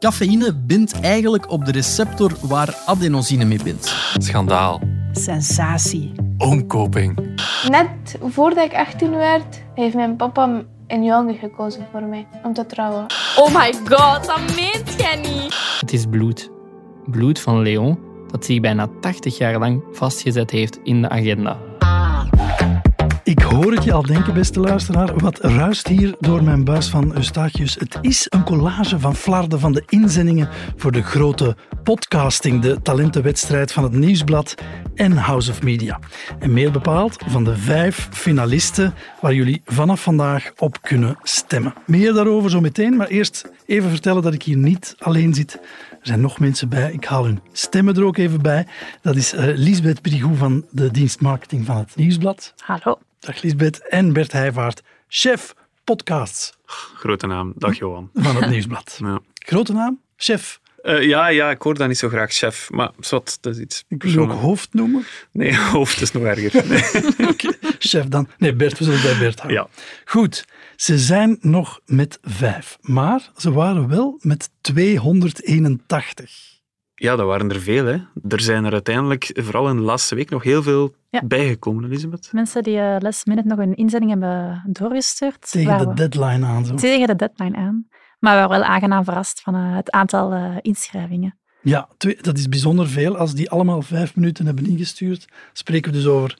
[0.00, 4.12] Cafeïne bindt eigenlijk op de receptor waar adenosine mee bindt.
[4.18, 4.80] Schandaal.
[5.12, 6.12] Sensatie.
[6.38, 7.36] Omkoping.
[7.68, 12.66] Net voordat ik 18 werd, heeft mijn papa een jongen gekozen voor mij om te
[12.66, 13.06] trouwen.
[13.36, 15.78] Oh my god, dat meent jij niet.
[15.80, 16.50] Het is bloed.
[17.04, 17.98] Bloed van Leon
[18.30, 21.58] dat zich bijna 80 jaar lang vastgezet heeft in de agenda.
[23.30, 25.18] Ik hoor het je al denken, beste luisteraar.
[25.18, 27.74] Wat ruist hier door mijn buis van Eustachius?
[27.74, 33.72] Het is een collage van flarden van de inzendingen voor de grote podcasting, de talentenwedstrijd
[33.72, 34.54] van het Nieuwsblad
[34.94, 35.98] en House of Media.
[36.38, 41.74] En meer bepaald van de vijf finalisten waar jullie vanaf vandaag op kunnen stemmen.
[41.86, 45.52] Meer daarover zo meteen, maar eerst even vertellen dat ik hier niet alleen zit.
[45.90, 46.92] Er zijn nog mensen bij.
[46.92, 48.66] Ik haal hun stemmen er ook even bij.
[49.02, 52.54] Dat is uh, Lisbeth Brigou van de dienst marketing van het Nieuwsblad.
[52.56, 52.98] Hallo.
[53.20, 53.88] Dag Lisbeth.
[53.88, 56.52] En Bert Heijvaart, chef podcasts.
[56.94, 57.52] Grote naam.
[57.56, 58.10] Dag Johan.
[58.14, 58.98] Van het Nieuwsblad.
[59.00, 59.20] Ja.
[59.34, 60.00] Grote naam?
[60.16, 60.60] Chef.
[60.82, 63.84] Uh, ja, ja, ik hoor dat niet zo graag chef, maar zwart, dat is iets
[63.88, 65.04] Ik wil je ook hoofd noemen.
[65.32, 66.64] Nee, hoofd is nog erger.
[66.68, 67.28] Nee.
[67.28, 67.52] okay.
[67.78, 68.28] Chef dan.
[68.38, 69.62] Nee, Bert, we zullen bij Bert houden.
[69.62, 69.68] Ja.
[70.04, 70.44] Goed,
[70.76, 76.58] ze zijn nog met vijf, maar ze waren wel met 281.
[77.00, 77.84] Ja, dat waren er veel.
[77.84, 77.96] Hè.
[78.28, 81.22] Er zijn er uiteindelijk, vooral in de laatste week, nog heel veel Ja.
[81.24, 82.28] bijgekomen, Elisabeth.
[82.32, 85.50] Mensen die uh, last minute nog een inzending hebben doorgestuurd.
[85.50, 86.66] Tegen de deadline aan.
[86.66, 86.74] Zo.
[86.74, 87.86] Tegen de deadline aan.
[88.18, 91.38] Maar we waren wel aangenaam verrast van uh, het aantal uh, inschrijvingen.
[91.62, 93.16] Ja, twee, dat is bijzonder veel.
[93.16, 96.38] Als die allemaal vijf minuten hebben ingestuurd, spreken we dus over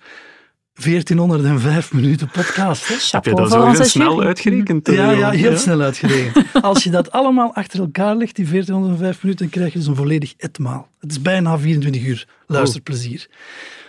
[0.74, 2.88] 1405 minuten podcast.
[2.88, 2.94] Hè?
[3.10, 4.26] Heb je dat zo onze snel jury.
[4.26, 4.86] uitgerekend?
[4.86, 6.62] Ja, ja, heel snel uitgerekend.
[6.62, 9.96] Als je dat allemaal achter elkaar legt, die 1405 minuten, dan krijg je dus een
[9.96, 10.88] volledig etmaal.
[10.98, 13.28] Het is bijna 24 uur luisterplezier.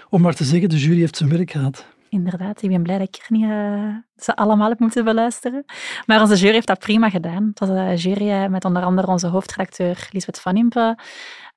[0.10, 1.86] Om maar te zeggen, de jury heeft zijn werk gehad.
[2.10, 5.66] Inderdaad, ik ben blij dat ik er niet uh, ze allemaal heb moeten beluisteren.
[6.06, 7.48] Maar onze jury heeft dat prima gedaan.
[7.54, 10.98] Het was een jury met onder andere onze hoofdredacteur Lisbeth van Impe.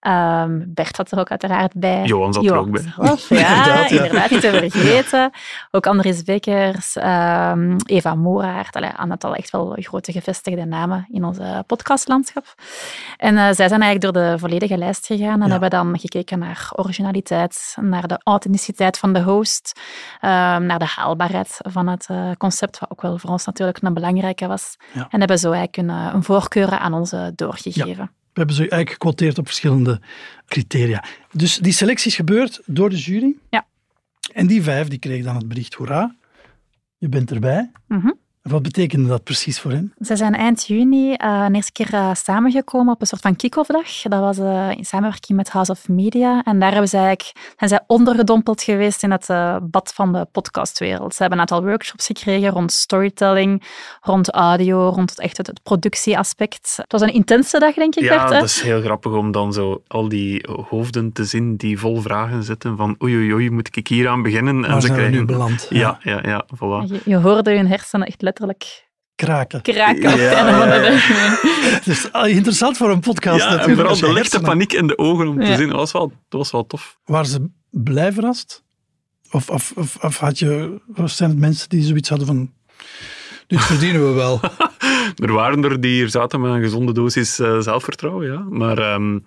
[0.07, 2.05] Um, Bert zat er ook uiteraard bij.
[2.05, 2.93] Johan zat er ook bij.
[2.97, 3.97] Zelf, ja, inderdaad, ja.
[3.97, 5.31] inderdaad, niet te vergeten.
[5.71, 8.77] Ook Andries Bekkers, um, Eva Moeraert.
[8.77, 12.55] Allee, aantal echt wel grote gevestigde namen in onze podcastlandschap.
[13.17, 15.51] En uh, zij zijn eigenlijk door de volledige lijst gegaan en ja.
[15.51, 19.81] hebben dan gekeken naar originaliteit, naar de authenticiteit van de host,
[20.21, 20.31] um,
[20.67, 24.47] naar de haalbaarheid van het uh, concept, wat ook wel voor ons natuurlijk een belangrijke
[24.47, 24.77] was.
[24.93, 25.07] Ja.
[25.11, 28.11] En hebben zo eigenlijk een, een voorkeuren aan ons doorgegeven.
[28.35, 30.01] We hebben ze eigenlijk gequoteerd op verschillende
[30.47, 31.05] criteria.
[31.33, 33.37] Dus die selectie is gebeurd door de jury.
[33.51, 33.67] Ja.
[34.33, 36.17] En die vijf die kregen dan het bericht, hoera,
[36.97, 37.71] je bent erbij.
[37.89, 38.19] Mm -hmm.
[38.51, 39.93] Wat betekende dat precies voor hen?
[40.01, 43.69] Ze zijn eind juni uh, een eerste keer uh, samengekomen op een soort van kick-off
[43.69, 44.03] dag.
[44.03, 46.43] Dat was uh, in samenwerking met House of Media.
[46.43, 49.27] En daar hebben zij eigenlijk, zijn zij ondergedompeld geweest in het
[49.63, 51.15] bad van de podcastwereld.
[51.15, 53.63] Ze hebben een aantal workshops gekregen rond storytelling,
[54.01, 56.75] rond audio, rond het, echt het, het productieaspect.
[56.77, 58.03] Het was een intense dag, denk ik.
[58.03, 61.79] Ja, werd, dat is heel grappig om dan zo al die hoofden te zien die
[61.79, 64.61] vol vragen zitten van oei oei oei, moet ik hier aan beginnen?
[64.61, 65.15] Waar en ze zijn krijgen...
[65.15, 65.67] we nu beland?
[65.71, 66.91] Ja, ja, ja, voilà.
[66.93, 68.33] Je, je hoorde hun hersenen echt letterlijk
[69.15, 69.63] kraken.
[69.63, 71.83] Kraken op het einde van de dag.
[71.85, 73.69] Dus interessant voor een podcast ja, natuurlijk.
[73.89, 75.57] En vooral de lichte paniek in de ogen om te Ja.
[75.57, 75.69] zien.
[75.69, 76.99] Dat was, wel, dat was wel tof.
[77.05, 78.63] Waren ze blij verrast?
[79.31, 82.53] Of, of, of, of had je, of zijn het mensen die zoiets hadden van...
[83.47, 84.41] Dit verdienen we wel.
[85.27, 88.39] er waren er die hier zaten met een gezonde dosis uh, zelfvertrouwen, ja.
[88.39, 89.25] Maar, um,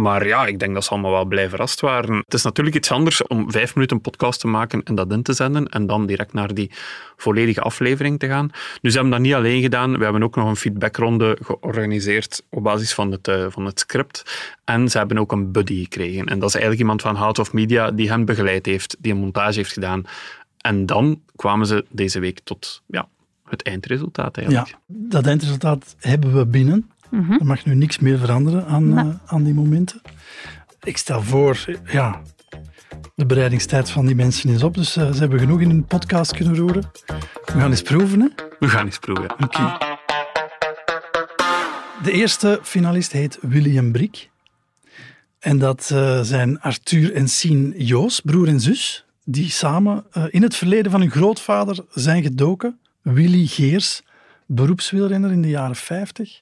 [0.00, 2.16] maar ja, ik denk dat ze allemaal wel blij verrast waren.
[2.16, 5.22] Het is natuurlijk iets anders om vijf minuten een podcast te maken en dat in
[5.22, 6.70] te zenden en dan direct naar die
[7.16, 8.50] volledige aflevering te gaan.
[8.80, 9.98] Dus ze hebben dat niet alleen gedaan.
[9.98, 14.48] We hebben ook nog een feedbackronde georganiseerd op basis van het, uh, van het script.
[14.64, 16.26] En ze hebben ook een buddy gekregen.
[16.26, 19.18] En dat is eigenlijk iemand van House of Media die hen begeleid heeft, die een
[19.18, 20.04] montage heeft gedaan.
[20.56, 23.08] En dan kwamen ze deze week tot ja,
[23.44, 24.68] het eindresultaat eigenlijk.
[24.68, 26.90] Ja, dat eindresultaat hebben we binnen.
[27.10, 27.20] Mhm.
[27.20, 27.38] Mm -hmm.
[27.38, 29.04] Er mag nu niks meer veranderen aan, nee.
[29.04, 30.00] uh, aan die momenten.
[30.82, 32.20] Ik stel voor, ja,
[33.14, 36.36] de bereidingstijd van die mensen is op, dus uh, ze hebben genoeg in hun podcast
[36.36, 36.90] kunnen roeren.
[37.44, 38.28] We gaan eens proeven, hè?
[38.58, 39.34] We gaan eens proeven, ja.
[39.44, 39.44] Oké.
[39.44, 39.98] Okay.
[42.02, 44.30] De eerste finalist heet William Brik.
[45.38, 50.56] En dat uh, zijn Arthur en Sien Joos, broer en zus, die samen in het
[50.56, 52.78] verleden van hun grootvader zijn gedoken.
[53.02, 54.02] Willy Geers,
[54.54, 56.40] beroepswielrenner in de jaren 50.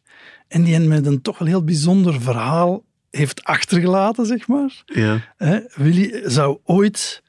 [0.48, 4.82] En die hen met een toch wel heel bijzonder verhaal heeft achtergelaten, zeg maar.
[4.84, 5.34] Ja.
[5.36, 7.22] He, Willy zou ooit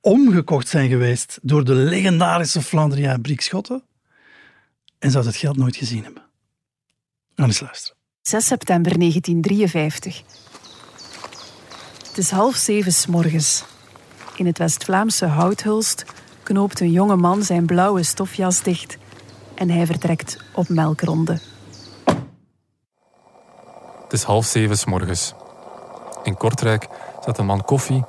[0.00, 3.82] omgekocht zijn geweest door de legendarische Flandriaan Brik Schotten
[4.98, 6.22] en zou dat geld nooit gezien hebben.
[7.34, 7.96] Gaan eens luisteren.
[8.22, 10.22] 6 september 1953.
[12.08, 13.64] Het is half zeven s morgens.
[14.36, 16.04] In het West-Vlaamse Houthulst
[16.42, 18.98] knoopt een jonge man zijn blauwe stofjas dicht
[19.58, 21.38] en hij vertrekt op melkronde.
[24.02, 25.34] Het is half zeven 's morgens.
[26.22, 26.86] In Kortrijk
[27.24, 28.04] zet een man koffie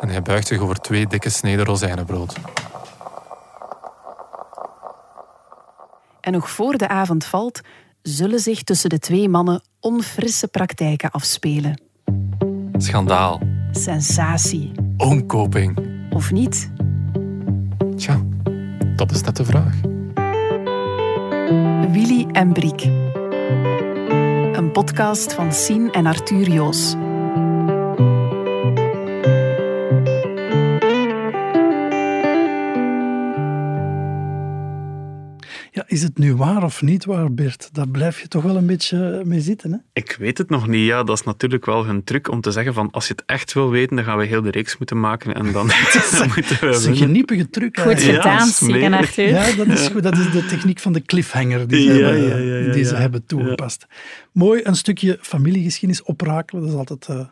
[0.00, 2.36] en hij buigt zich over twee dikke sneden rozijnenbrood.
[6.20, 7.60] En nog voor de avond valt,
[8.02, 11.80] zullen zich tussen de twee mannen onfrisse praktijken afspelen.
[12.76, 13.40] Schandaal.
[13.70, 14.72] Sensatie.
[14.96, 15.78] Omkoping.
[16.10, 16.70] Of niet?
[17.96, 18.22] Tja,
[18.96, 19.74] dat is net de vraag.
[21.92, 22.82] Willy en Briek.
[24.56, 26.96] Een podcast van Sien en Arthur Joos.
[36.20, 37.68] Nu waar of niet waar, Bert?
[37.72, 39.78] Daar blijf je toch wel een beetje mee zitten, hè?
[39.92, 40.86] Ik weet het nog niet.
[40.86, 43.52] Ja, dat is natuurlijk wel hun truc om te zeggen van als je het echt
[43.52, 45.66] wil weten, dan gaan we heel de reeks moeten maken en dan,
[46.18, 47.80] dan moeten we Dat is een geniepige truc.
[47.80, 48.46] Goed gedaan.
[48.46, 49.28] Siegen Arthur.
[49.28, 50.02] Ja, dat is goed.
[50.02, 52.84] Dat is de techniek van de cliffhanger die ze, Ja, hebben, ja, ja, ja, die
[52.84, 53.86] ze hebben toegepast.
[54.32, 56.62] Mooi, een stukje familiegeschiedenis oprakelen.
[56.62, 57.26] Dat is altijd eh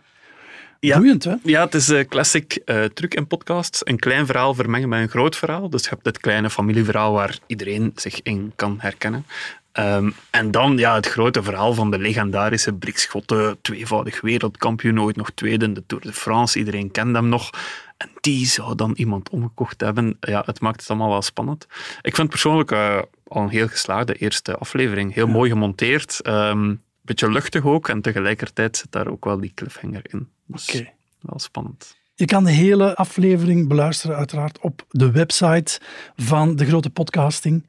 [0.80, 0.96] Ja.
[0.98, 1.34] boeiend, hè?
[1.42, 3.80] Ja, het is een classic eh, truc in podcasts.
[3.84, 5.70] Een klein verhaal vermengen met een groot verhaal.
[5.70, 9.26] Dus je hebt het kleine familieverhaal waar iedereen zich in kan herkennen.
[9.72, 15.16] Ehm, en dan ja, het grote verhaal van de legendarische Brik Schotte, tweevoudig wereldkampioen, ooit
[15.16, 16.58] nog tweede in de Tour de France.
[16.58, 17.50] Iedereen kent hem nog.
[17.96, 20.16] En die zou dan iemand omgekocht hebben.
[20.20, 21.66] Ja, het maakt het allemaal wel spannend.
[22.02, 25.14] Ik vind persoonlijk eh, al een heel geslaagde eerste aflevering.
[25.14, 26.20] Heel mooi gemonteerd.
[26.20, 26.74] Ehm
[27.08, 27.88] beetje luchtig ook.
[27.88, 30.28] En tegelijkertijd zit daar ook wel die cliffhanger in.
[30.48, 30.88] Dus Oké.
[31.20, 31.96] wel spannend.
[32.14, 35.80] Je kan de hele aflevering beluisteren, uiteraard, op de website
[36.16, 37.66] van de grote podcasting.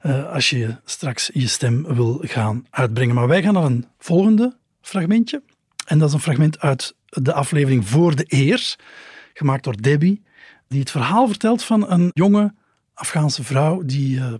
[0.00, 3.14] eh, als je straks je stem wil gaan uitbrengen.
[3.14, 5.42] Maar wij gaan naar een volgende fragmentje.
[5.86, 8.76] En dat is een fragment uit de aflevering Voor de Eer,
[9.34, 10.22] gemaakt door Debbie,
[10.68, 12.54] die het verhaal vertelt van een jonge
[12.94, 14.32] Afghaanse vrouw die eh,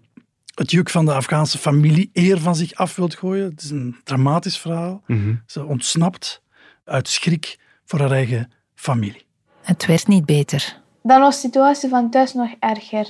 [0.55, 3.45] het juk van de Afghaanse familie eer van zich af wilt gooien.
[3.51, 5.03] Het is een dramatisch verhaal.
[5.47, 6.43] Ze ontsnapt
[6.85, 7.59] uit schrik
[7.93, 9.27] voor haar eigen familie.
[9.63, 10.81] Het werd niet beter.
[11.03, 13.07] Dan was de situatie van thuis nog erger.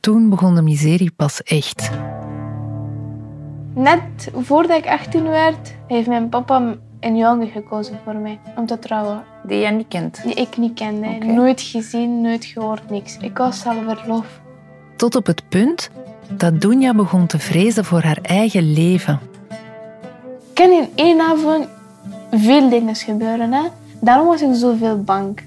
[0.00, 1.90] Toen begon de miserie pas echt.
[3.74, 8.78] Net voordat ik 18 werd, heeft mijn papa een jongen gekozen voor mij om te
[8.78, 9.24] trouwen.
[9.46, 10.22] Die je niet kent.
[10.22, 11.24] Die ik niet kende.
[11.24, 13.16] Nooit gezien, nooit gehoord, niks.
[13.16, 14.40] Ik was al verloofd.
[14.96, 15.90] Tot op het punt
[16.28, 19.20] dat Dunja begon te vrezen voor haar eigen leven.
[20.52, 21.68] kan in één avond
[22.30, 23.52] veel dingen gebeuren.
[23.52, 23.62] Hè?
[24.04, 25.40] Daarom was ik zoveel bang.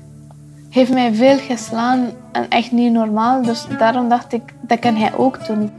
[0.69, 3.41] Heeft mij veel geslaan en echt niet normaal.
[3.41, 5.71] Dus daarom dacht ik, dat kan hij ook doen.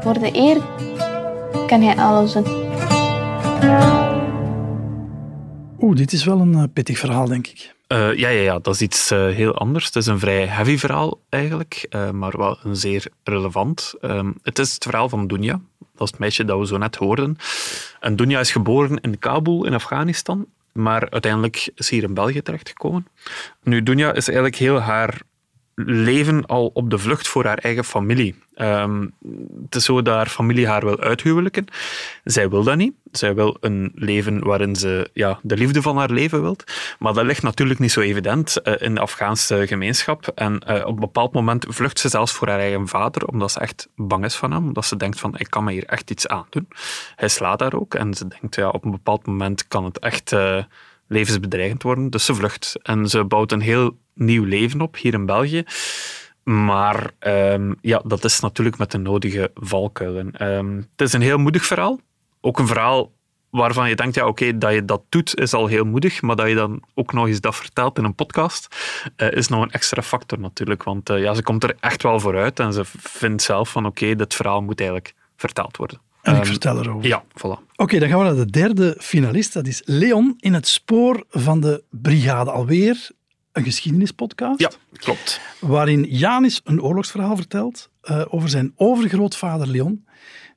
[0.00, 0.60] Voor de eer
[1.66, 2.46] kan hij alles doen.
[5.80, 7.74] Oeh, dit is wel een eh, pittig verhaal, denk ik.
[7.86, 9.84] Eh, ja, ja, ja, dat is iets eh, heel anders.
[9.84, 13.94] Het is een vrij heavy verhaal eigenlijk, eh, maar wel een zeer relevant.
[14.00, 15.60] Ehm, het is het verhaal van Dunja.
[15.78, 17.36] Dat is het meisje dat we zo net hoorden.
[18.00, 23.06] En Dunja is geboren in Kabul in Afghanistan, maar uiteindelijk is hier in België terechtgekomen.
[23.62, 25.20] Nu, Dunja is eigenlijk heel haar
[25.86, 28.34] leven al op de vlucht voor haar eigen familie.
[28.54, 29.06] Ehm,
[29.64, 31.66] het is zo dat haar familie haar wil uithuwelijken.
[32.24, 32.92] Zij wil dat niet.
[33.10, 36.64] Zij wil een leven waarin ze ja, de liefde van haar leven wilt.
[36.98, 40.28] Maar dat ligt natuurlijk niet zo evident eh, in de Afghaanse gemeenschap.
[40.34, 43.60] En eh, op een bepaald moment vlucht ze zelfs voor haar eigen vader, omdat ze
[43.60, 44.64] echt bang is van hem.
[44.64, 46.68] Omdat ze denkt van, ik kan me hier echt iets aandoen.
[47.16, 47.94] Hij slaat haar ook.
[47.94, 50.64] En ze denkt, ja, op een bepaald moment kan het echt eh,
[51.06, 52.10] levensbedreigend worden.
[52.10, 52.78] Dus ze vlucht.
[52.82, 55.64] En ze bouwt een heel nieuw leven op hier in België.
[56.42, 60.30] Maar ehm, ja, dat is natuurlijk met de nodige valkuilen.
[60.32, 62.00] Ehm, het is een heel moedig verhaal.
[62.40, 63.12] Ook een verhaal
[63.50, 66.48] waarvan je denkt, ja, oké, dat je dat doet is al heel moedig, maar dat
[66.48, 68.76] je dan ook nog eens dat vertelt in een podcast,
[69.16, 70.82] eh, is nog een extra factor natuurlijk.
[70.82, 74.14] Want eh, ja, ze komt er echt wel vooruit en ze vindt zelf van, oké,
[74.14, 76.00] dit verhaal moet eigenlijk verteld worden.
[76.22, 77.08] En ik Ehm, vertel erover.
[77.08, 77.74] Ja, voilà.
[77.76, 79.52] Oké, dan gaan we naar de derde finalist.
[79.52, 82.50] Dat is Leon in het spoor van de Brigade.
[82.50, 83.10] Alweer
[83.52, 84.60] een geschiedenispodcast.
[84.60, 85.40] Ja, klopt.
[85.60, 90.06] Waarin Janis een oorlogsverhaal vertelt eh, over zijn overgrootvader Leon.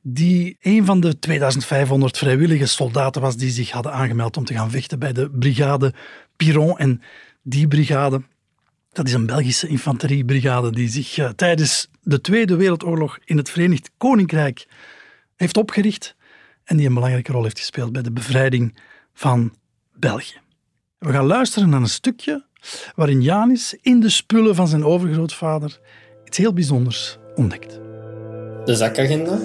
[0.02, 4.72] Die een van de 2500 vrijwillige soldaten was die zich hadden aangemeld om te gaan
[4.72, 5.94] vechten bij de Brigade
[6.36, 6.78] Piron.
[6.78, 7.02] En
[7.42, 8.22] die brigade,
[8.92, 13.92] dat is een Belgische infanteriebrigade die zich eh, tijdens de Tweede Wereldoorlog in het Verenigd
[13.98, 14.68] Koninkrijk
[15.36, 16.16] heeft opgericht
[16.64, 18.80] en die een belangrijke rol heeft gespeeld bij de bevrijding
[19.14, 19.56] van
[19.94, 20.38] België.
[20.98, 22.45] We gaan luisteren naar een stukje
[22.96, 25.80] waarin Janis in de spullen van zijn overgrootvader
[26.26, 27.80] iets heel bijzonders ontdekt.
[28.66, 29.40] De zakagenda?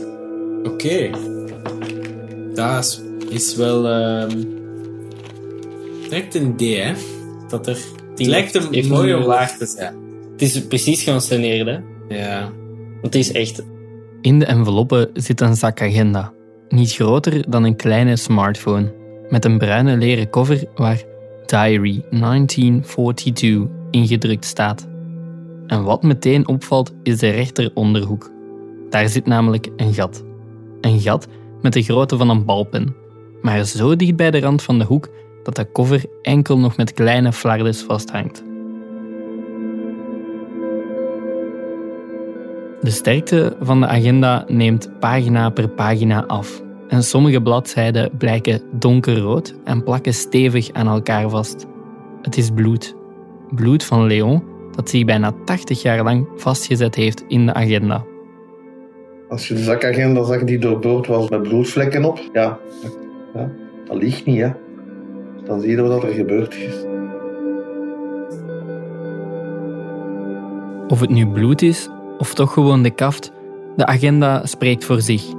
[0.63, 1.11] Oké.
[2.55, 3.89] Dat is, is wel...
[3.89, 4.59] ehm
[6.11, 6.93] direct een idee, hè?
[7.49, 7.79] Dat er...
[8.15, 9.95] Die lijkt een mooie waar te zijn.
[10.33, 11.79] Het is precies geanceneerd, hè?
[12.17, 12.53] Ja.
[13.01, 13.63] Want het is echt...
[14.21, 16.33] In de enveloppe zit een zakagenda.
[16.69, 18.95] Niet groter dan een kleine smartphone,
[19.29, 21.03] met een bruine leren cover waar
[21.51, 24.89] Diary 1942 ingedrukt staat.
[25.67, 28.31] En wat meteen opvalt is de rechteronderhoek.
[28.91, 30.25] Daar zit namelijk een gat.
[30.81, 31.29] Een gat
[31.63, 32.95] met de grootte van een balpen,
[33.43, 35.09] maar zo dicht bij de rand van de hoek
[35.43, 38.45] dat de cover enkel nog met kleine flardes vasthangt.
[42.81, 49.55] De sterkte van de agenda neemt pagina per pagina af en sommige bladzijden blijken donkerrood
[49.65, 51.67] en plakken stevig aan elkaar vast.
[52.23, 52.97] Het is bloed.
[53.55, 54.43] Bloed van Leon
[54.77, 58.05] dat zich bijna 80 jaar lang vastgezet heeft in de agenda.
[59.29, 62.59] Als je de zakagenda zag die doorboord was met bloedvlekken op, ja,
[63.35, 63.51] ja
[63.85, 64.51] dat ligt niet, hè.
[65.45, 66.75] Dan zie je wat er gebeurd is.
[70.89, 73.33] Of het nu bloed is of toch gewoon de kaft,
[73.77, 75.39] de agenda spreekt voor zich.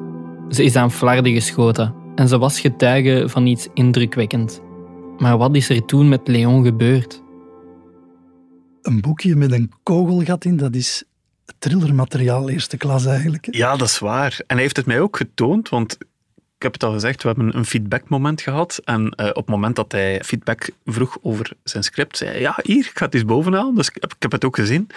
[0.51, 4.61] Ze is aan flarden geschoten en ze was getuige van iets indrukwekkend.
[5.17, 7.21] Maar wat is er toen met Leon gebeurd?
[8.81, 11.03] Een boekje met een kogelgat in, dat is
[11.59, 13.47] thrillermateriaal eerste klas eigenlijk.
[13.51, 14.39] Ja, dat is waar.
[14.39, 15.97] En hij heeft het mij ook getoond, want
[16.61, 18.81] ik heb het al gezegd, we hebben een feedbackmoment gehad.
[18.83, 22.59] En uh, op het moment dat hij feedback vroeg over zijn script, zei hij, ja,
[22.63, 23.75] hier, ik ga het eens bovenhalen.
[23.75, 24.87] Dus ik heb, ik heb het ook gezien.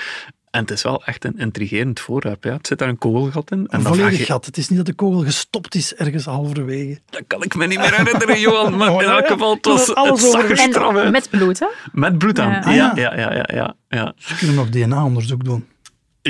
[0.50, 2.44] En het is wel echt een intrigerend voorwerp.
[2.44, 2.52] Ja.
[2.52, 3.66] Het zit daar een kogelgat in.
[3.70, 4.24] En een volledig je...
[4.24, 4.46] gat.
[4.46, 6.98] Het is niet dat de kogel gestopt is ergens halverwege.
[7.10, 8.76] Dat kan ik me niet meer herinneren, Johan.
[8.76, 9.32] Maar Oh, in elk ja.
[9.32, 11.66] geval, het, was, alles het over- er En met bloed, hè?
[11.92, 12.50] Met bloed aan.
[12.50, 12.70] Ja.
[12.72, 14.12] Ja, Ah, ja, ja, ja, ja, ja.
[14.16, 15.66] Ze kunnen nog DNA-onderzoek doen.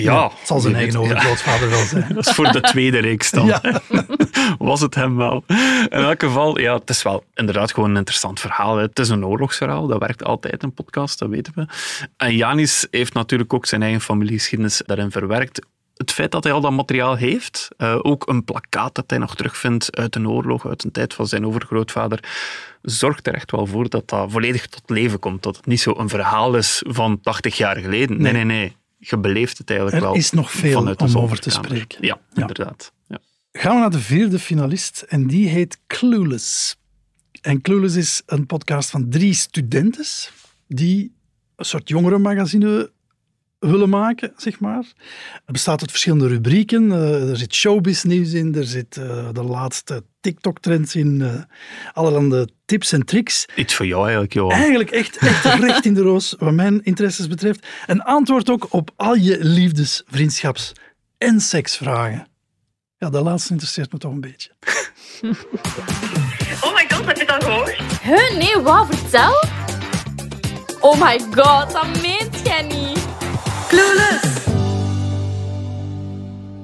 [0.03, 0.23] Ja.
[0.39, 2.07] het zal zijn eigen overgrootvader wel zijn.
[2.15, 3.47] Dat is voor de tweede reeks dan.
[3.47, 3.61] Ja.
[4.59, 5.45] Was het hem wel.
[5.47, 8.77] In elk geval, ja, het is wel inderdaad gewoon een interessant verhaal.
[8.77, 8.83] hè.
[8.83, 11.67] Het is een oorlogsverhaal, dat werkt altijd in podcast, dat weten we.
[12.17, 15.67] En Janis heeft natuurlijk ook zijn eigen familiegeschiedenis daarin verwerkt.
[15.97, 19.37] Het feit dat hij al dat materiaal heeft, eh, ook een plakkaat dat hij nog
[19.37, 22.19] terugvindt uit een oorlog, uit een tijd van zijn overgrootvader,
[22.83, 25.43] zorgt er echt wel voor dat dat volledig tot leven komt.
[25.43, 28.23] Dat het niet zo een verhaal is van 80 jaar geleden.
[28.23, 28.77] Nee, nee, nee.
[29.09, 30.17] Je beleeft het eigenlijk Er wel.
[30.19, 32.07] is nog veel om over te spreken.
[32.07, 32.93] Ja, inderdaad.
[33.09, 33.19] Ja.
[33.53, 36.77] Gaan we naar de vierde finalist en die heet Clueless.
[37.41, 40.33] En Clueless is een podcast van drie studentes
[40.69, 41.13] die
[41.57, 42.93] een soort jongerenmagazine
[43.59, 44.85] willen maken, zeg maar.
[45.35, 46.93] Het bestaat uit verschillende rubrieken.
[46.93, 51.43] Eh, er zit showbiz-nieuws in, er zit eh, de laatste TikTok-trends in, eh
[51.93, 53.47] allerhande tips en tricks.
[53.57, 54.53] Iets voor jou eigenlijk, Johan.
[54.53, 57.67] Eigenlijk echt, echt recht in de roos, wat mijn interesses betreft.
[57.87, 60.73] Een antwoord ook op al je liefdes, vriendschaps
[61.19, 62.27] en seksvragen.
[62.97, 64.51] Ja, dat laatste interesseert me toch een beetje.
[66.65, 67.77] Oh my god, heb je dat gehoord?
[68.03, 68.37] Huh?
[68.39, 68.87] Nee, wat?
[68.87, 69.45] Vertel.
[70.81, 73.04] Oh my god, dat meent jij niet.
[73.75, 74.45] Clueless!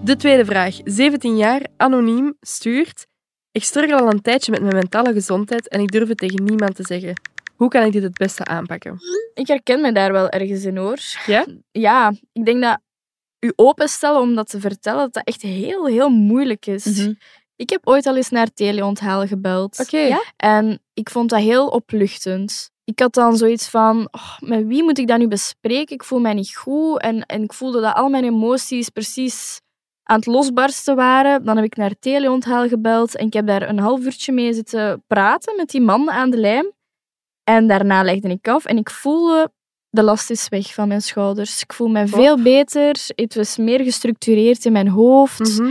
[0.05, 0.77] De tweede vraag.
[0.85, 3.07] 17 jaar, anoniem, stuurt.
[3.53, 6.75] Ik struggle al een tijdje met mijn mentale gezondheid en ik durf het tegen niemand
[6.75, 7.21] te zeggen.
[7.57, 8.99] Hoe kan ik dit het beste aanpakken?
[9.35, 10.99] Ik herken me daar wel ergens in hoor.
[11.27, 11.47] Ja?
[11.71, 12.81] Ja, ik denk dat
[13.41, 16.85] u openstellen om dat te vertellen, dat dat echt heel, heel moeilijk is.
[16.85, 17.13] Mhm.
[17.57, 19.79] Ik heb ooit al eens naar Teleonthaal gebeld.
[19.79, 19.99] Oké.
[19.99, 20.25] Ja?
[20.37, 22.71] En ik vond dat heel opluchtend.
[22.85, 25.95] Ik had dan zoiets van, oh, met wie moet ik dat nu bespreken?
[25.95, 27.01] Ik voel mij niet goed.
[27.01, 29.61] En, en ik voelde dat al mijn emoties precies
[30.03, 31.45] aan het losbarsten waren.
[31.45, 35.05] Dan heb ik naar Teleonthaal gebeld en ik heb daar een half uurtje mee zitten
[35.07, 36.73] praten met die man aan de lijn.
[37.45, 39.53] En daarna legde ik af en ik voelde,
[39.89, 41.63] de last is weg van mijn schouders.
[41.63, 42.97] Ik voel me veel beter.
[43.15, 45.63] Het was meer gestructureerd in mijn hoofd.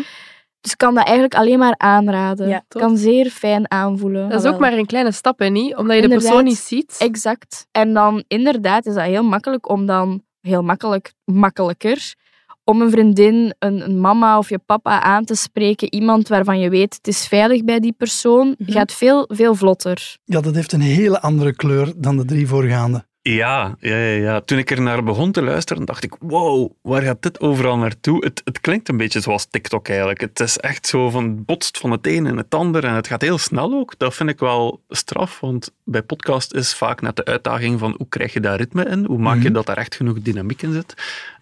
[0.61, 2.51] Dus ik kan dat eigenlijk alleen maar aanraden.
[2.51, 4.29] Het kan zeer fijn aanvoelen.
[4.29, 5.75] Dat is ook maar een kleine stap, hè, niet?
[5.75, 6.95] Omdat je de persoon niet ziet.
[6.99, 7.67] Exact.
[7.71, 12.15] En dan inderdaad is dat heel makkelijk om dan, heel makkelijk, makkelijker,
[12.63, 15.93] om een vriendin, een, een mama of je papa aan te spreken.
[15.93, 18.55] Iemand waarvan je weet, het is veilig bij die persoon.
[18.65, 20.17] Gaat veel, veel vlotter.
[20.23, 23.07] Ja, dat heeft een hele andere kleur dan de drie voorgaande.
[23.21, 24.41] Ja, ja, ja.
[24.41, 28.23] Toen ik er naar begon te luisteren, dacht ik, wow, waar gaat dit overal naartoe?
[28.25, 30.21] Het, het klinkt een beetje zoals TikTok eigenlijk.
[30.21, 33.07] Het is echt zo van, het botst van het een en het ander en het
[33.07, 33.93] gaat heel snel ook.
[33.97, 38.09] Dat vind ik wel straf, want bij podcast is vaak net de uitdaging van hoe
[38.09, 39.05] krijg je daar ritme in?
[39.05, 39.53] Hoe maak je Mhm.
[39.53, 40.93] dat daar echt genoeg dynamiek in zit?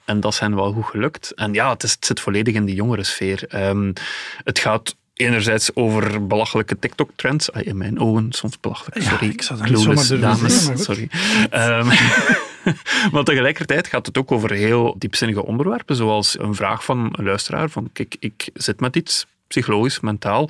[0.05, 1.31] En dat zijn wel goed gelukt.
[1.31, 3.45] En ja, het, is, het zit volledig in die jongere sfeer.
[3.47, 3.93] Ehm,
[4.43, 7.49] het gaat enerzijds over belachelijke TikTok-trends.
[7.49, 9.29] In mijn ogen soms belachelijk, Ja, sorry.
[9.29, 11.09] ik Clueless, zomaar durven dames, sorry.
[11.49, 11.87] Ehm,
[13.11, 17.69] maar tegelijkertijd gaat het ook over heel diepzinnige onderwerpen, zoals een vraag van een luisteraar
[17.69, 20.49] van kijk, ik zit met iets, psychologisch, mentaal.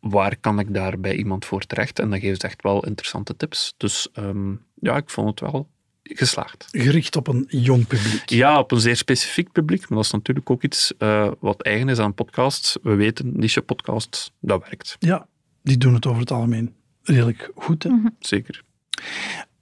[0.00, 1.98] Waar kan ik daar bij iemand voor terecht?
[1.98, 3.74] En dan geven ze echt wel interessante tips.
[3.76, 5.68] Dus ehm, ja, ik vond het wel
[6.02, 6.66] geslaagd.
[6.70, 8.30] Gericht op een jong publiek.
[8.30, 11.88] Ja, op een zeer specifiek publiek, maar dat is natuurlijk ook iets eh, wat eigen
[11.88, 12.76] is aan podcasts.
[12.82, 14.96] We weten, niche-podcasts, dat werkt.
[14.98, 15.26] Ja,
[15.62, 17.82] die doen het over het algemeen redelijk goed.
[17.82, 17.90] Hè?
[18.18, 18.62] Zeker.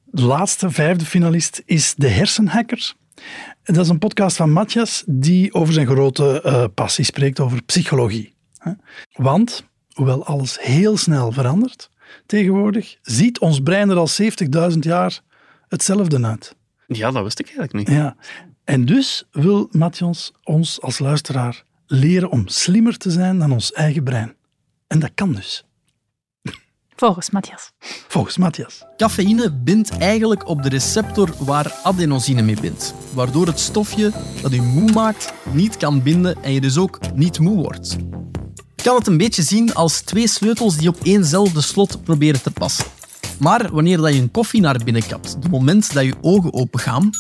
[0.05, 2.93] De laatste, vijfde finalist is De Hersenhacker.
[3.63, 7.63] En Dat is een podcast van Matthias die over zijn grote eh, passie spreekt, over
[7.63, 8.35] psychologie.
[8.59, 8.73] hè.
[9.13, 11.91] Want, hoewel alles heel snel verandert,
[12.27, 14.09] tegenwoordig ziet ons brein er al
[14.73, 15.21] 70.000 jaar
[15.71, 16.55] hetzelfde uit.
[16.87, 17.97] Ja, dat wist ik eigenlijk niet.
[17.97, 18.17] Ja.
[18.65, 24.05] En dus wil Matthias ons als luisteraar leren om slimmer te zijn dan ons eigen
[24.05, 24.35] brein.
[24.87, 25.65] En dat kan dus,
[27.01, 27.73] Volgens Matthias.
[28.09, 28.83] volgens Matthias.
[28.97, 34.13] Cafeïne bindt eigenlijk op de receptor waar adenosine mee bindt, waardoor het stofje
[34.43, 37.97] dat u moe maakt niet kan binden en je dus ook niet moe wordt.
[38.77, 42.51] Je kan het een beetje zien als twee sleutels die op éénzelfde slot proberen te
[42.51, 42.87] passen.
[43.41, 47.11] Maar wanneer dat je een koffie naar binnen kapt, het moment dat je ogen opengaan,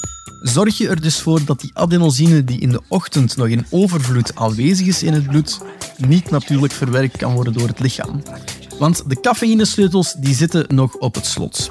[0.43, 4.37] zorg je er dus voor dat die adenosine die in de ochtend nog in overvloed
[4.37, 5.61] aanwezig is in het bloed,
[5.97, 8.23] niet natuurlijk verwerkt kan worden door het lichaam.
[8.79, 11.71] Want de cafeïnesleutels die zitten nog op het slot.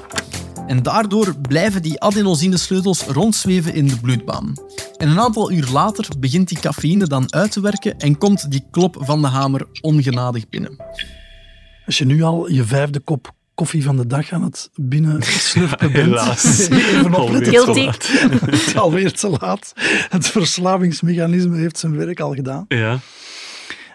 [0.66, 4.54] En daardoor blijven die adenosinesleutels rondzweven in de bloedbaan.
[4.96, 8.64] En een aantal uur later begint die cafeïne dan uit te werken en komt die
[8.70, 10.76] klop van de hamer ongenadig binnen.
[11.86, 15.92] Als je nu al je vijfde kop koffie van de dag aan het binnen slurpen
[15.92, 16.06] bent.
[16.06, 16.68] Helaas.
[16.68, 17.52] Even Alweer opletten.
[17.52, 17.80] te Guilty.
[17.84, 18.08] laat.
[18.40, 19.72] Het is alweer te laat.
[20.08, 22.64] Het verslavingsmechanisme heeft zijn werk al gedaan.
[22.68, 22.98] Ja.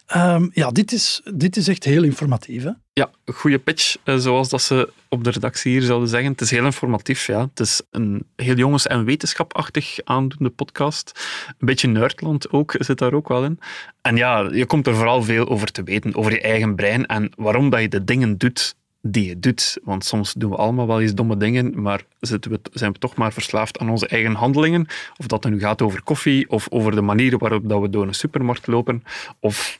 [0.05, 2.63] Ehm, ja, dit is, dit is echt heel informatief.
[2.63, 2.69] Hè?
[2.93, 6.31] Ja, goede pitch, eh, zoals dat ze op de redactie hier zouden zeggen.
[6.31, 7.41] Het is heel informatief, ja.
[7.49, 11.11] Het is een heel jongens- en wetenschapachtig aandoende podcast.
[11.47, 13.59] Een beetje nerdland ook, zit daar ook wel in.
[14.01, 17.31] En ja, je komt er vooral veel over te weten, over je eigen brein en
[17.37, 18.75] waarom dat je de dingen doet
[19.07, 19.77] die je doet.
[19.83, 23.15] Want soms doen we allemaal wel eens domme dingen, maar zitten we, zijn we toch
[23.15, 24.87] maar verslaafd aan onze eigen handelingen.
[25.17, 28.07] Of dat het nu gaat over koffie, of over de manier waarop dat we door
[28.07, 29.03] een supermarkt lopen,
[29.39, 29.79] of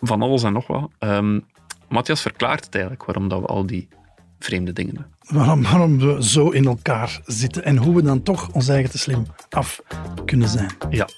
[0.00, 0.90] van alles en nog wat.
[0.98, 1.40] Ehm,
[1.88, 3.88] Matthias verklaart het eigenlijk, waarom dat we al die
[4.38, 5.04] vreemde dingen doen.
[5.28, 8.98] Waarom, waarom we zo in elkaar zitten en hoe we dan toch ons eigen te
[8.98, 9.82] slim af
[10.24, 10.70] kunnen zijn.
[10.90, 11.08] Ja.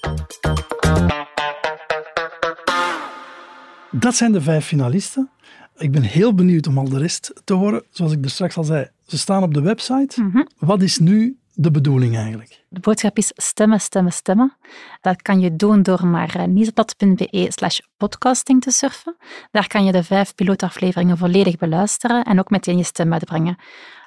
[3.91, 5.29] Dat zijn de vijf finalisten.
[5.77, 7.83] Ik ben heel benieuwd om al de rest te horen.
[7.89, 10.45] Zoals ik er straks al zei, ze staan op de website.
[10.59, 12.63] Wat is nu de bedoeling eigenlijk?
[12.69, 14.57] De boodschap is stemmen, stemmen, stemmen.
[15.01, 19.15] Dat kan je doen door naar eh, nieuwsblad.be slash podcasting te surfen.
[19.51, 23.57] Daar kan je de vijf pilootafleveringen volledig beluisteren en ook meteen je stem uitbrengen.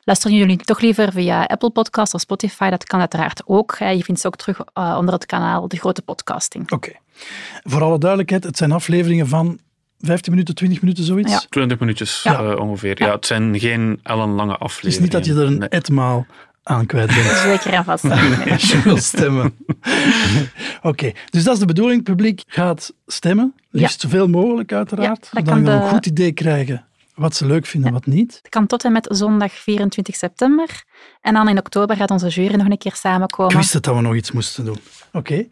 [0.04, 2.70] Luisteren jullie toch liever via Apple Podcasts of Spotify?
[2.70, 3.76] Dat kan uiteraard ook.
[3.78, 6.70] Je vindt ze ook terug eh, onder het kanaal De Grote Podcasting.
[6.72, 6.92] Oké.
[7.62, 9.58] Voor alle duidelijkheid, het zijn afleveringen van
[10.04, 11.32] 15 minuten, 20 minuten, zoiets.
[11.32, 11.42] Ja.
[11.48, 12.38] 20 minuutjes Ja.
[12.44, 13.02] eh, ongeveer.
[13.02, 13.12] Ja.
[13.12, 14.96] het zijn geen ellenlange Het afleveringen.
[14.96, 16.26] is niet dat je er een etmaal
[16.62, 17.26] aan kwijt bent.
[17.50, 18.04] Zeker en vast.
[18.50, 19.54] Als je wil stemmen.
[20.82, 21.96] Oké, dus dat is de bedoeling.
[21.96, 23.54] Het publiek gaat stemmen.
[23.70, 25.26] Liefst zoveel mogelijk, uiteraard.
[25.30, 28.38] Zodat kan we een de- goed idee krijgen wat ze leuk vinden en wat niet.
[28.42, 30.82] Het kan tot en met zondag 24 september.
[31.20, 33.52] En dan in oktober gaat onze jury nog een keer samenkomen.
[33.52, 34.78] Ik wist het dat we nog iets moesten doen.
[35.12, 35.46] Oké.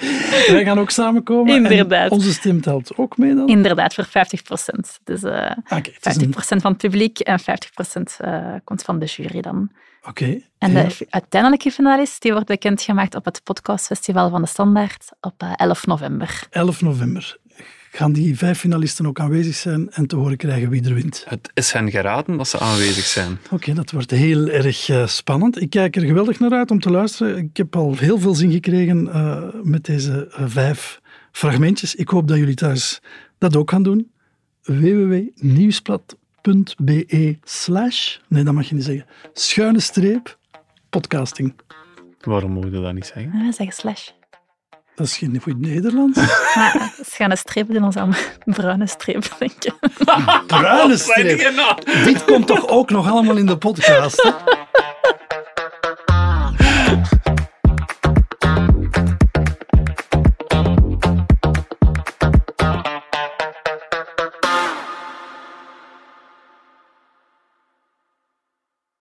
[0.52, 1.54] Wij gaan ook samenkomen.
[1.54, 2.04] Inderdaad.
[2.04, 3.48] En onze stem telt ook mee dan?
[3.48, 4.98] Inderdaad, voor 50 procent.
[5.04, 8.82] Dus eh het is 50 een- procent van het publiek en 50 procent eh, komt
[8.82, 9.70] van de jury dan.
[10.08, 10.40] Oké.
[10.58, 10.82] En Ja.
[10.82, 15.86] de uiteindelijke finalist die wordt bekendgemaakt op het podcastfestival van de Standaard op eh, 11
[15.86, 16.42] november.
[16.50, 17.36] 11 november.
[17.92, 21.24] Gaan die vijf finalisten ook aanwezig zijn en te horen krijgen wie er wint?
[21.28, 23.38] Het is hen geraden dat ze aanwezig zijn.
[23.50, 25.60] Oké, dat wordt heel erg eh, spannend.
[25.60, 27.36] Ik kijk er geweldig naar uit om te luisteren.
[27.36, 31.00] Ik heb al heel veel zin gekregen eh, met deze eh, vijf
[31.32, 31.94] fragmentjes.
[31.94, 33.00] Ik hoop dat jullie thuis
[33.38, 34.10] dat ook gaan doen.
[34.62, 40.38] www.nieuwsblad.be slash, nee dat mag je niet zeggen, schuine streep
[40.90, 41.54] podcasting.
[42.20, 43.32] Waarom moet je dat niet zeggen?
[43.34, 44.08] Ah, zeg slash.
[44.94, 46.18] Dat is geen goed Nederlands.
[46.54, 49.74] Maar schuine streep doen ons aan bruine streep, denk ik.
[50.46, 51.54] Bruine streep.
[52.04, 54.22] Dit komt toch ook nog allemaal in de podcast?
[54.22, 54.30] hè?